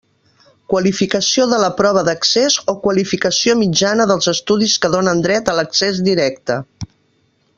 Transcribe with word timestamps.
Qualificació 0.73 1.43
de 1.51 1.59
la 1.63 1.67
prova 1.81 2.03
d'accés 2.07 2.55
o 2.73 2.75
qualificació 2.87 3.57
mitjana 3.61 4.09
dels 4.13 4.31
estudis 4.33 4.79
que 4.87 4.93
donen 4.97 5.23
dret 5.29 5.53
a 5.55 5.59
l'accés 5.61 6.01
directe. 6.11 6.61